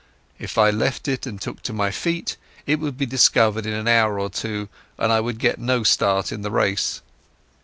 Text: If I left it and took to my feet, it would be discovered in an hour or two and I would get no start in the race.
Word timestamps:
If 0.39 0.57
I 0.57 0.71
left 0.71 1.07
it 1.07 1.27
and 1.27 1.39
took 1.39 1.61
to 1.61 1.73
my 1.73 1.91
feet, 1.91 2.35
it 2.65 2.79
would 2.79 2.97
be 2.97 3.05
discovered 3.05 3.67
in 3.67 3.73
an 3.73 3.87
hour 3.87 4.19
or 4.19 4.31
two 4.31 4.67
and 4.97 5.11
I 5.11 5.19
would 5.21 5.37
get 5.37 5.59
no 5.59 5.83
start 5.83 6.31
in 6.31 6.41
the 6.41 6.49
race. 6.49 7.03